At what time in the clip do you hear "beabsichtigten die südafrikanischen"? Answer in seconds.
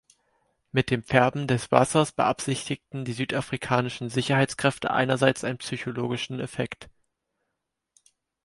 2.13-4.09